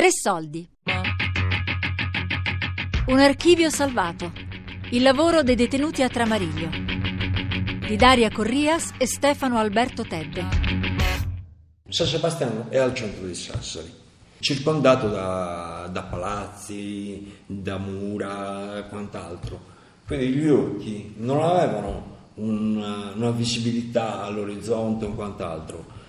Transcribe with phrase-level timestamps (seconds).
[0.00, 0.66] Tre soldi.
[3.08, 4.32] Un archivio salvato.
[4.92, 6.70] Il lavoro dei detenuti a Tramariglio.
[7.86, 10.42] Di Daria Corrias e Stefano Alberto Tedde.
[11.86, 13.92] San Sebastiano è al centro di Sassari,
[14.38, 19.60] circondato da, da palazzi, da mura e quant'altro.
[20.06, 25.99] Quindi gli occhi non avevano una, una visibilità all'orizzonte o quant'altro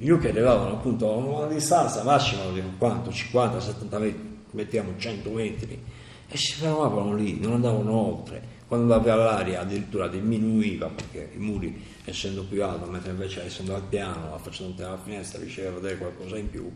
[0.00, 3.10] gli UC arrivavano appunto a una distanza massima di quanto?
[3.10, 5.82] 50-70 metri, mettiamo 100 metri,
[6.28, 8.56] e si fermavano lì, non andavano oltre.
[8.68, 13.82] Quando andava all'aria addirittura diminuiva perché i muri essendo più alti, mentre invece essendo al
[13.82, 16.70] piano, facendo la finestra, riusciva a vedere qualcosa in più,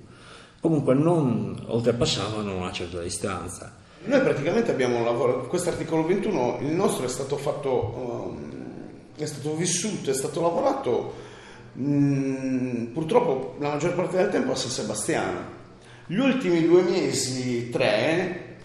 [0.60, 3.72] comunque non oltrepassavano una certa distanza.
[4.04, 9.54] Noi praticamente abbiamo lavorato, questo articolo 21, il nostro è stato fatto, um, è stato
[9.54, 11.30] vissuto, è stato lavorato
[11.78, 15.60] Mm, purtroppo la maggior parte del tempo a San Sebastiano.
[16.06, 18.56] Gli ultimi due mesi, tre,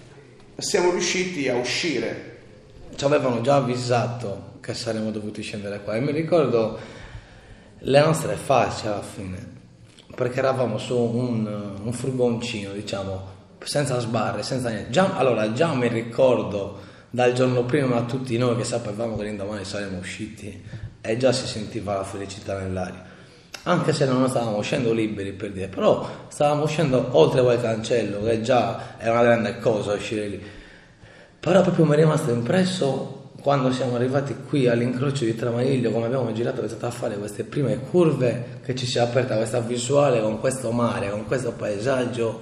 [0.58, 2.36] siamo riusciti a uscire.
[2.94, 6.78] Ci avevano già avvisato che saremmo dovuti scendere qua e mi ricordo
[7.80, 9.38] le nostre facce alla fine,
[10.14, 14.90] perché eravamo su un, un furgoncino, diciamo, senza sbarre, senza niente.
[14.90, 16.80] Già, allora, già mi ricordo
[17.10, 20.62] dal giorno prima a tutti noi che sapevamo che l'indomani saremmo usciti
[21.02, 23.06] e già si sentiva la felicità nell'aria.
[23.64, 28.42] Anche se non stavamo uscendo liberi per dire, però stavamo uscendo oltre quel cancello, che
[28.42, 30.42] già è una grande cosa uscire lì.
[31.40, 36.32] Però proprio mi è rimasto impresso quando siamo arrivati qui all'incrocio di Tramaiglio, come abbiamo
[36.32, 40.22] girato è stato a fare queste prime curve, che ci si è aperta questa visuale
[40.22, 42.42] con questo mare, con questo paesaggio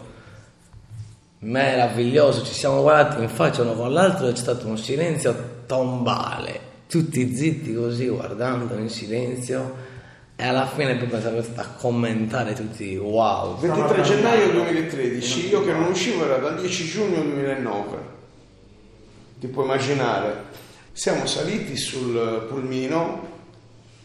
[1.40, 2.44] meraviglioso.
[2.44, 7.36] Ci siamo guardati in faccia uno con l'altro e c'è stato un silenzio tombale tutti
[7.36, 9.94] zitti così guardando in silenzio
[10.36, 13.58] e alla fine poi stati a commentare tutti wow.
[13.58, 18.14] 23 gennaio 2013 io che non uscivo era dal 10 giugno 2009
[19.40, 20.54] ti puoi immaginare.
[20.92, 23.34] Siamo saliti sul pulmino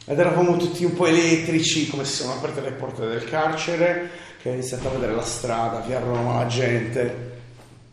[0.05, 4.11] ed eravamo tutti un po' elettrici come se siamo aperte le porte del carcere
[4.43, 7.29] che ha iniziato a vedere la strada vi erano la gente.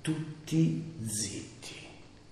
[0.02, 1.57] Tutti zitti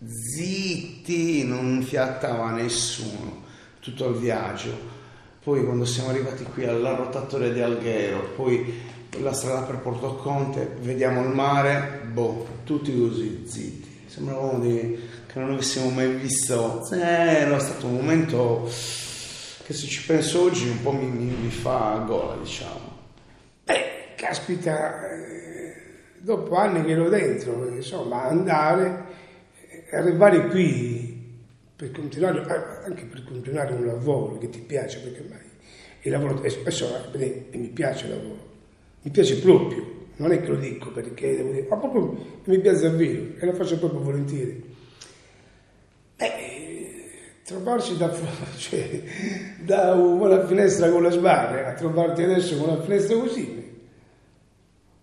[0.08, 3.44] zitti, non fiattava nessuno
[3.80, 4.94] tutto il viaggio.
[5.44, 8.82] Poi quando siamo arrivati qui alla rotatoria di Alghero, poi
[9.22, 14.04] la strada per Porto Conte, vediamo il mare, boh, tutti così zitti.
[14.08, 15.00] Sembravamo di,
[15.32, 16.88] che non avessimo mai visto.
[16.92, 18.70] Eh, era stato un momento
[19.64, 22.94] che se ci penso oggi un po' mi, mi, mi fa gola, diciamo.
[23.64, 25.74] Beh, caspita, eh,
[26.18, 29.04] dopo anni che ero dentro, insomma, andare
[29.92, 31.34] arrivare qui
[31.76, 35.54] per continuare, eh, anche per continuare un lavoro che ti piace, perché ormai
[36.02, 38.54] il lavoro, spesso e mi piace il lavoro,
[39.02, 42.82] mi piace proprio, non è che lo dico perché devo dire, ma proprio mi piace
[42.82, 44.74] davvero e lo faccio proprio volentieri.
[46.18, 47.10] Eh,
[47.44, 48.14] trovarsi da,
[48.58, 49.02] cioè,
[49.64, 53.64] da una finestra con la sbarra a trovarti adesso con una finestra così,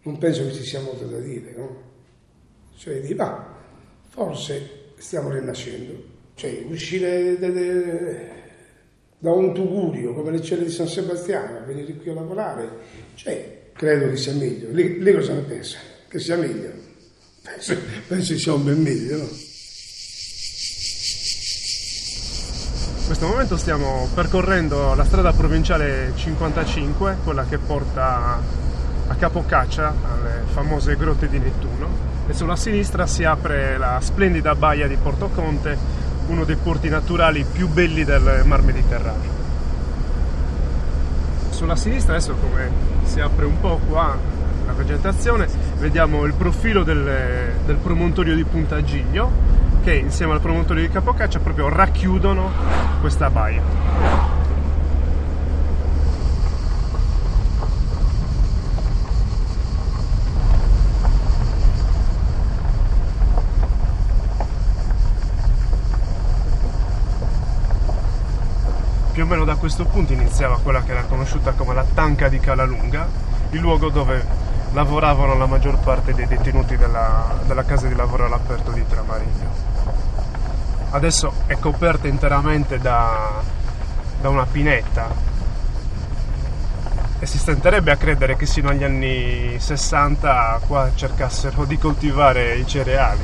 [0.03, 1.91] non penso che ci sia molto da dire, no?
[2.77, 3.61] Cioè, di, ma
[4.13, 6.11] forse stiamo rinascendo.
[6.35, 8.31] Cioè, uscire de, de,
[9.19, 12.69] da un tugurio come le celle di San Sebastiano, venire qui a lavorare,
[13.15, 14.69] cioè, credo che sia meglio.
[14.71, 15.79] Lei, lei cosa ne pensa?
[16.09, 16.71] Che sia meglio?
[17.43, 19.29] Penso, penso che sia un ben meglio, no?
[22.99, 28.41] In questo momento stiamo percorrendo la strada provinciale 55, quella che porta
[29.07, 34.89] a Capocaccia, alle famose grotte di Nettuno e sulla sinistra si apre la splendida baia
[34.89, 35.77] di Porto Conte,
[36.29, 39.31] uno dei porti naturali più belli del Mar Mediterraneo.
[41.51, 42.71] Sulla sinistra adesso come
[43.05, 44.17] si apre un po' qua
[44.65, 49.31] la vegetazione, vediamo il profilo del, del promontorio di Punta Giglio
[49.83, 52.51] che insieme al promontorio di Capocaccia proprio racchiudono
[53.01, 54.32] questa baia.
[69.63, 73.07] Questo punto iniziava quella che era conosciuta come la Tanca di Calalunga,
[73.51, 74.27] il luogo dove
[74.73, 79.49] lavoravano la maggior parte dei detenuti della, della casa di lavoro all'aperto di Tramariglio.
[80.91, 83.41] Adesso è coperta interamente da,
[84.21, 85.07] da una pineta
[87.21, 92.67] e si stenterebbe a credere che sino agli anni 60 qua cercassero di coltivare i
[92.67, 93.23] cereali.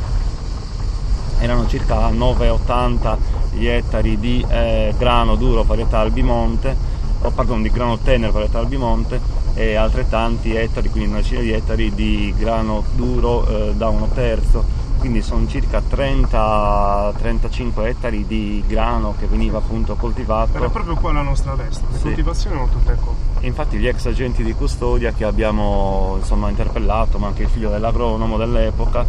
[1.41, 6.77] Erano circa 9-80 gli ettari di eh, grano duro varietà albimonte,
[7.23, 9.21] o pardon, di grano tenero varietà albimonte
[9.55, 14.87] e altrettanti ettari, quindi una decina di ettari di grano duro eh, da uno terzo
[14.99, 20.57] quindi sono circa 30-35 ettari di grano che veniva appunto coltivato.
[20.57, 22.03] Era proprio qua alla nostra destra, le Sì.
[22.03, 23.13] coltivazioni erano tutte qua.
[23.41, 27.71] E infatti gli ex agenti di custodia che abbiamo insomma, interpellato, ma anche il figlio
[27.71, 29.07] dell'agronomo dell'epoca,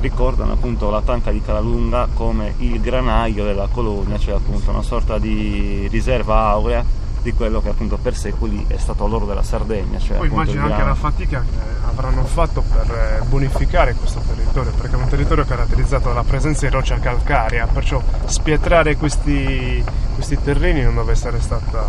[0.00, 5.18] ricordano appunto la tanca di Calalunga come il granaio della colonia, cioè appunto una sorta
[5.18, 6.84] di riserva aurea
[7.22, 9.98] di quello che appunto per secoli è stato l'oro della Sardegna.
[9.98, 14.96] Cioè Poi immagino anche la fatica che avranno fatto per eh, bonificare questo territorio, perché
[14.96, 20.94] è un territorio caratterizzato dalla presenza di roccia calcarea, perciò spietrare questi, questi terreni non
[20.94, 21.86] deve essere stata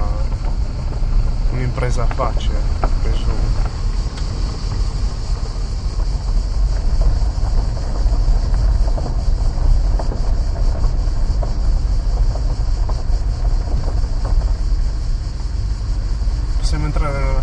[1.52, 2.60] un'impresa facile,
[3.02, 3.21] presumo.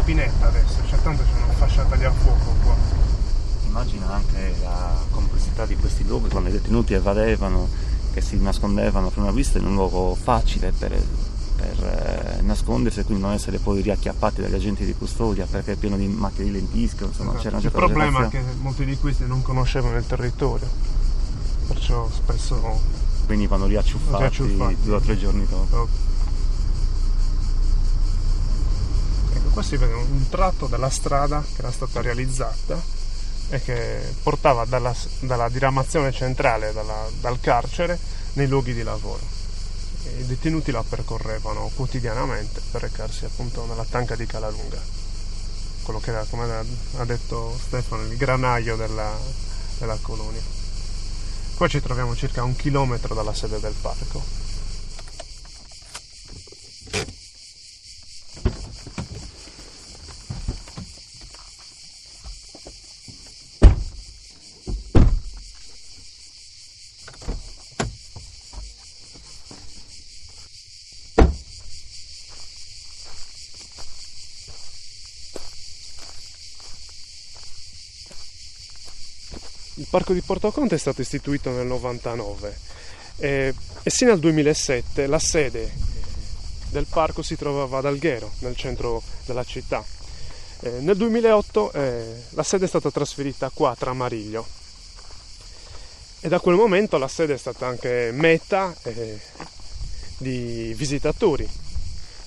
[0.09, 2.77] Entrare nella pinetta adesso, cioè tanto c'è una fasciata di a fuoco qua.
[3.67, 7.69] Immagina anche la complessità di questi luoghi quando i detenuti evadevano,
[8.13, 11.01] che si nascondevano per una vista in un luogo facile per,
[11.57, 15.77] per, eh, nascondersi e quindi non essere poi riacchiappati dagli agenti di custodia perché è
[15.77, 18.97] pieno di macchie di lentische, insomma c'era una Il certa problema è che molti di
[18.97, 20.69] questi non conoscevano il territorio,
[21.67, 22.97] perciò spesso
[23.27, 24.77] venivano riacciuffati, Riacciuffati.
[24.83, 25.65] due o tre giorni dopo.
[25.65, 26.08] Ecco,
[29.59, 32.81] qua si vede un tratto della strada che era stata realizzata
[33.49, 37.99] e che portava dalla, dalla diramazione centrale, dalla- dal carcere,
[38.35, 39.19] nei luoghi di lavoro.
[40.19, 44.81] I detenuti la percorrevano quotidianamente per recarsi appunto nella tanca di Calalunga,
[45.83, 46.65] quello che era, come
[46.99, 49.13] ha detto Stefano, il granaio della,
[49.79, 50.43] della colonia.
[51.57, 54.38] Qua ci troviamo circa un chilometro dalla sede del parco.
[79.89, 82.59] Il parco di Porto Conte è stato istituito nel 99
[83.17, 85.73] e, e sino al 2007 la sede
[86.69, 89.83] del parco si trovava ad Alghero, nel centro della città.
[90.61, 94.47] Eh, nel 2008 eh, la sede è stata trasferita qua a Tramariglio
[96.21, 99.19] e da quel momento la sede è stata anche meta eh,
[100.19, 101.49] di visitatori.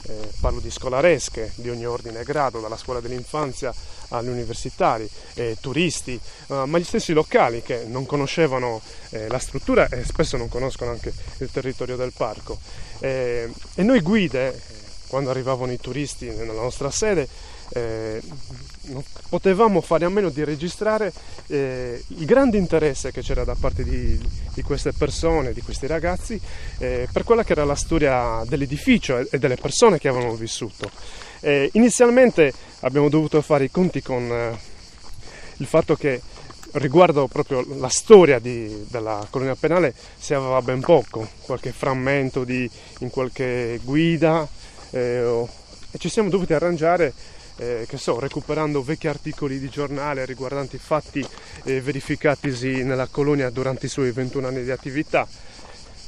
[0.08, 3.72] Eh, parlo di scolaresche di ogni ordine e grado, dalla scuola dell'infanzia
[4.10, 8.82] agli universitari, eh, turisti, eh, ma gli stessi locali che non conoscevano
[9.12, 12.58] eh, la struttura e spesso non conoscono anche il territorio del parco.
[13.00, 14.60] Eh, e noi guide, eh,
[15.08, 17.28] quando arrivavano i turisti nella nostra sede,
[17.74, 18.22] eh,
[19.30, 21.12] potevamo fare a meno di registrare
[21.48, 24.20] eh, il grande interesse che c'era da parte di,
[24.54, 26.40] di queste persone, di questi ragazzi,
[26.80, 30.90] eh, per quella che era la storia dell'edificio e, e delle persone che avevano vissuto.
[31.40, 34.58] Eh, inizialmente abbiamo dovuto fare i conti con eh,
[35.58, 36.22] il fatto che
[36.74, 42.70] riguardo proprio la storia di- della colonia penale si aveva ben poco, qualche frammento di,
[43.00, 44.48] in qualche guida
[44.92, 45.50] eh, o-
[45.92, 47.14] e ci siamo dovuti arrangiare,
[47.62, 51.24] eh, che so, recuperando vecchi articoli di giornale riguardanti fatti
[51.64, 55.28] eh, verificatisi nella colonia durante i suoi 21 anni di attività.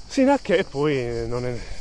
[0.07, 1.27] Sino a che poi è,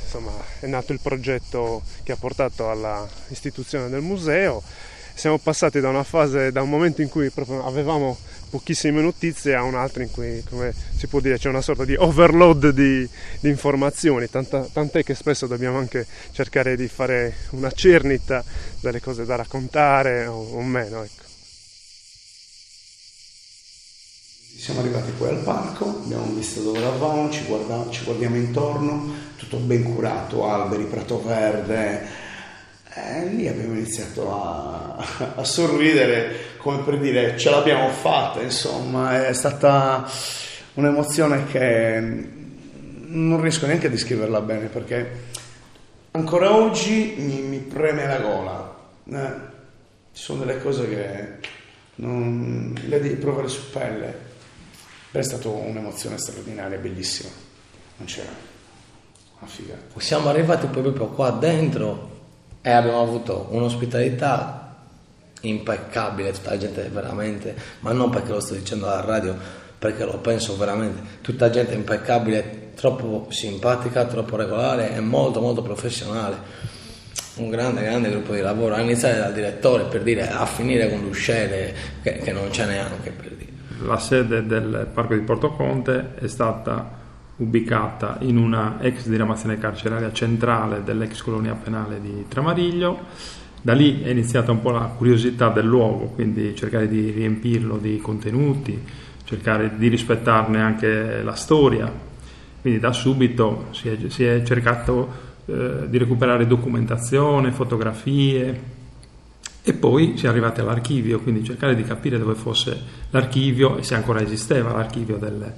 [0.03, 4.63] insomma, è nato il progetto che ha portato alla istituzione del museo.
[5.15, 7.31] Siamo passati da una fase, da un momento in cui
[7.65, 8.19] avevamo
[8.53, 11.95] pochissime notizie a un altro in cui, come si può dire, c'è una sorta di
[11.95, 13.09] overload di,
[13.41, 18.45] di informazioni, tanta- tant'è che spesso dobbiamo anche cercare di fare una cernita
[18.83, 21.03] delle cose da raccontare o, o meno.
[21.03, 21.23] Ecco.
[24.57, 29.57] Siamo arrivati poi al parco, abbiamo visto dove eravamo, ci, guarda- ci guardiamo intorno, tutto
[29.57, 32.21] ben curato, alberi, prato verde.
[32.95, 34.97] E lì abbiamo iniziato a,
[35.37, 40.09] a sorridere come per dire ce l'abbiamo fatta, insomma, è stata
[40.75, 42.01] un'emozione che
[43.13, 45.21] non riesco neanche a descriverla bene perché
[46.13, 48.72] ancora oggi mi, mi preme la gola.
[49.05, 49.31] Eh,
[50.13, 51.49] ci sono delle cose che
[51.97, 54.31] non le devi provare su pelle.
[55.11, 57.31] È stata un'emozione straordinaria, bellissima.
[57.97, 58.31] Non c'era
[59.39, 60.01] una figata.
[60.01, 62.11] Siamo arrivati proprio qua dentro
[62.63, 64.63] e abbiamo avuto un'ospitalità
[65.43, 69.37] impeccabile, tutta la gente veramente, ma non perché lo sto dicendo alla radio,
[69.79, 76.71] perché lo penso veramente, tutta gente impeccabile, troppo simpatica, troppo regolare e molto molto professionale.
[77.37, 81.01] Un grande, grande gruppo di lavoro, a iniziare dal direttore per dire a finire con
[81.01, 83.51] l'usciere che, che non c'è neanche per dire.
[83.87, 87.01] La sede del Parco di Porto Conte è stata
[87.37, 93.01] ubicata in una ex diramazione carceraria centrale dell'ex colonia penale di Tramariglio.
[93.61, 97.99] Da lì è iniziata un po' la curiosità del luogo, quindi cercare di riempirlo di
[97.99, 98.81] contenuti,
[99.25, 101.91] cercare di rispettarne anche la storia.
[102.61, 108.81] Quindi da subito si è, si è cercato eh, di recuperare documentazione, fotografie
[109.65, 112.77] e poi si è arrivati all'archivio, quindi cercare di capire dove fosse
[113.11, 115.53] l'archivio e se ancora esisteva l'archivio del,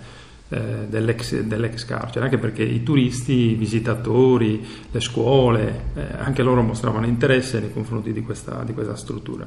[0.50, 6.62] eh, dell'ex, dell'ex, carcere, anche perché i turisti, i visitatori, le scuole, eh, anche loro
[6.62, 9.44] mostravano interesse nei confronti di questa, di questa struttura.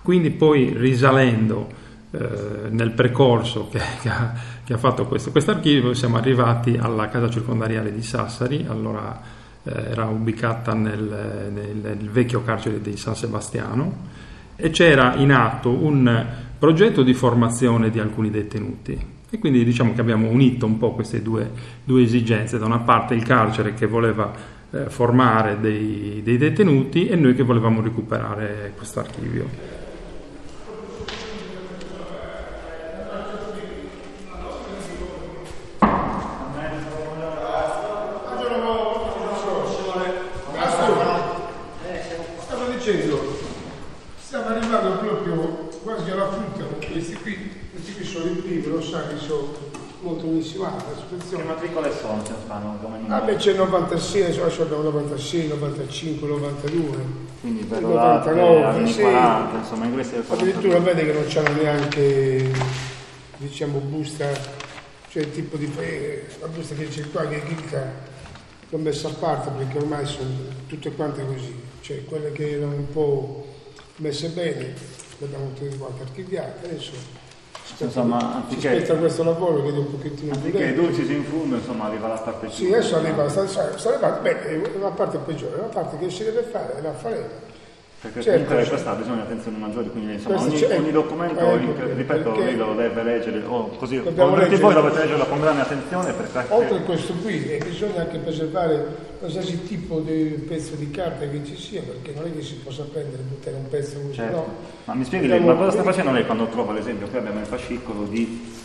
[0.00, 1.68] Quindi poi risalendo
[2.10, 7.28] eh, nel percorso che, che, ha, che ha, fatto questo archivio siamo arrivati alla casa
[7.28, 9.20] circondariale di Sassari, allora
[9.64, 14.12] era ubicata nel, nel, nel vecchio carcere di San Sebastiano
[14.56, 16.26] e c'era in atto un
[16.58, 21.20] progetto di formazione di alcuni detenuti e quindi diciamo che abbiamo unito un po' queste
[21.20, 21.50] due,
[21.82, 24.32] due esigenze, da una parte il carcere che voleva
[24.70, 29.72] eh, formare dei, dei, detenuti e noi che volevamo recuperare questo archivio.
[42.38, 43.36] Stavo dicendo,
[44.16, 49.08] stiamo arrivando proprio quasi alla frutta, questi qui questi qui sono i primi, lo sa
[49.08, 49.52] che sono
[50.00, 50.26] molto
[51.14, 51.36] missimati.
[51.36, 52.78] Che matricole sono se fanno
[53.08, 56.96] Ah beh c'è il 96, adesso abbiamo 96, 95, 92.
[57.40, 59.00] Quindi per 99, sì.
[59.00, 62.52] 40, insomma in questi Addirittura vede che non c'hanno neanche
[63.36, 64.26] diciamo busta,
[65.08, 65.70] cioè il tipo di
[66.40, 68.12] la busta che c'è qua che è chicca
[68.70, 70.30] l'ho messa a parte perché ormai sono
[70.66, 73.46] tutte quante così, cioè quelle che erano un po'
[73.96, 74.74] messe bene
[75.18, 76.80] le abbiamo tutte quante archiviate,
[77.66, 81.14] adesso insomma, anziché, si aspetta questo lavoro che è un pochettino anziché i dolci si
[81.14, 84.76] in fondo insomma arriva la parte più sì adesso arriva sta, sta, sta, beh, è
[84.76, 87.52] una parte peggiore la parte che si deve fare la faremo
[88.04, 92.54] perché certo, comunque questa di attenzione maggiore, quindi insomma, ogni, ogni, documento, eh, ripeto, lei
[92.54, 96.12] lo deve leggere, o così, o tutti voi dovete leggerlo con grande attenzione.
[96.12, 96.52] Perché...
[96.52, 98.84] Oltre a questo qui, eh, bisogna anche preservare
[99.18, 102.82] qualsiasi tipo di pezzo di carta che ci sia, perché non è che si possa
[102.82, 104.36] prendere e buttare un pezzo così, certo.
[104.36, 104.54] no.
[104.84, 107.40] Ma mi spieghi lei, ma cosa sta facendo lei quando trova, ad esempio, qui abbiamo
[107.40, 108.62] il fascicolo di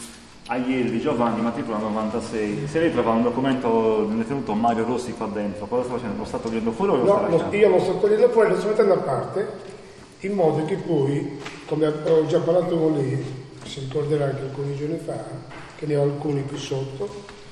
[0.51, 2.67] Aielli di Giovanni, matricola 96.
[2.67, 6.17] Se lei trova un documento del detenuto Mario Rossi qua dentro, cosa sta facendo?
[6.17, 7.55] Lo sta togliendo fuori o lo no, sta lasciando?
[7.55, 9.47] io lo sto togliendo fuori, lo sto mettendo a parte,
[10.21, 13.23] in modo che poi, come ho già parlato con lei,
[13.63, 15.23] si ricorderà anche alcuni giorni fa,
[15.75, 17.07] che ne ho alcuni qui sotto,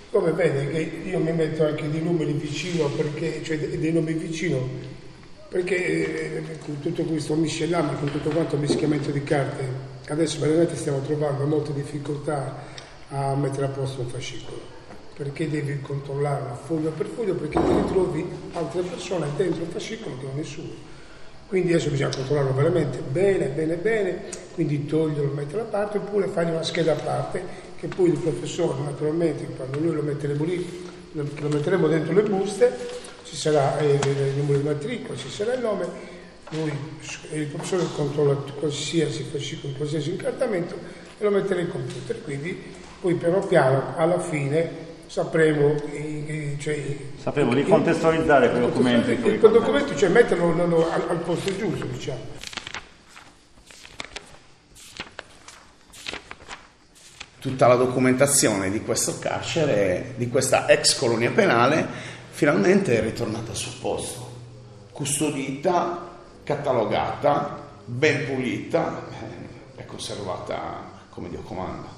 [0.10, 4.58] come vede che io mi metto anche dei numeri vicino, perché, cioè dei nomi vicino,
[5.50, 9.66] perché eh, con tutto questo miscelame, con tutto quanto mischiamento di carte,
[10.08, 12.74] adesso veramente stiamo trovando molte difficoltà
[13.10, 14.76] a mettere a posto un fascicolo
[15.18, 20.26] perché devi controllarlo foglio per foglio perché ti ritrovi altre persone dentro il fascicolo che
[20.28, 20.96] non è suo.
[21.48, 24.24] Quindi adesso bisogna controllarlo veramente bene, bene, bene,
[24.54, 27.42] quindi toglierlo, metterlo a parte oppure fare una scheda a parte
[27.78, 32.78] che poi il professore naturalmente quando noi lo metteremo lì, lo, metteremo dentro le buste,
[33.24, 35.88] ci sarà eh, il numero di matricola, ci sarà il nome,
[36.50, 36.72] lui,
[37.32, 40.76] il professore controlla qualsiasi fascicolo, qualsiasi incartamento
[41.18, 42.62] e lo metterà in computer, quindi
[43.00, 45.75] poi piano piano alla fine sapremo,
[46.60, 49.18] cioè, sapremo ricontestualizzare quei documenti.
[49.18, 52.36] Quei documenti, cioè metterlo no, no, al, al posto giusto, diciamo.
[57.39, 61.88] Tutta la documentazione di questo carcere, di questa ex colonia penale,
[62.32, 64.32] finalmente è ritornata sul posto,
[64.92, 69.04] custodita, catalogata, ben pulita
[69.75, 71.97] e conservata come Dio comanda.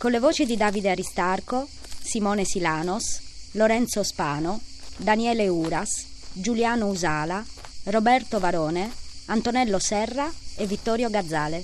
[0.00, 1.68] Con le voci di Davide Aristarco,
[2.02, 4.58] Simone Silanos, Lorenzo Spano,
[4.96, 7.44] Daniele Uras, Giuliano Usala,
[7.84, 8.90] Roberto Varone,
[9.26, 11.62] Antonello Serra e Vittorio Gazzale.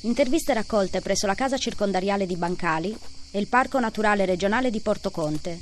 [0.00, 2.98] Interviste raccolte presso la casa circondariale di Bancali
[3.30, 5.56] e il Parco Naturale Regionale di Porto Conte.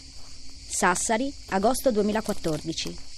[0.71, 3.10] Sassari, agosto 2014.